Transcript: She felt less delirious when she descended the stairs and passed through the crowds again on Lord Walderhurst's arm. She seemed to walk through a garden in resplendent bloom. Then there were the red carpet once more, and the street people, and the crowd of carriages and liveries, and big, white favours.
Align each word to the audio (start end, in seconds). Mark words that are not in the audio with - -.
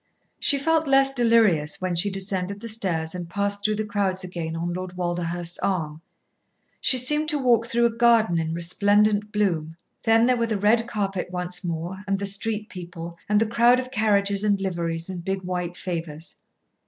She 0.39 0.57
felt 0.57 0.87
less 0.87 1.13
delirious 1.13 1.79
when 1.79 1.93
she 1.95 2.09
descended 2.09 2.59
the 2.59 2.67
stairs 2.67 3.13
and 3.13 3.29
passed 3.29 3.63
through 3.63 3.75
the 3.75 3.85
crowds 3.85 4.23
again 4.23 4.55
on 4.55 4.73
Lord 4.73 4.97
Walderhurst's 4.97 5.59
arm. 5.59 6.01
She 6.79 6.97
seemed 6.97 7.29
to 7.29 7.37
walk 7.37 7.67
through 7.67 7.85
a 7.85 7.91
garden 7.91 8.39
in 8.39 8.51
resplendent 8.55 9.31
bloom. 9.31 9.75
Then 10.01 10.25
there 10.25 10.37
were 10.37 10.47
the 10.47 10.57
red 10.57 10.87
carpet 10.87 11.29
once 11.29 11.63
more, 11.63 12.03
and 12.07 12.17
the 12.17 12.25
street 12.25 12.67
people, 12.67 13.15
and 13.29 13.39
the 13.39 13.45
crowd 13.45 13.79
of 13.79 13.91
carriages 13.91 14.43
and 14.43 14.59
liveries, 14.59 15.07
and 15.07 15.23
big, 15.23 15.43
white 15.43 15.77
favours. 15.77 16.37